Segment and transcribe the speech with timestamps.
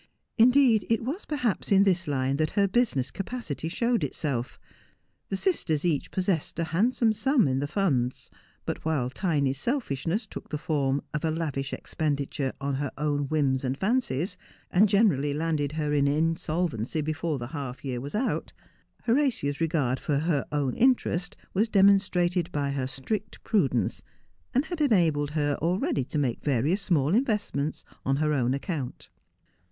[0.35, 4.59] In deed, it was perhaps in this line that her business capacity showed itself.
[5.29, 8.31] The sisters each possessed a handsome sum in the funds;
[8.65, 13.63] but while Tiny's selfishness took the form of a lavish expenditure on her own whims
[13.63, 14.37] and fancies,
[14.71, 18.53] and generally landed her in insolvency before the half year was out,
[19.03, 24.01] Horatia's regard for her own interest was demonstrated by her strict prudence,
[24.51, 29.09] and had enabled her already to make various small investments on her own account.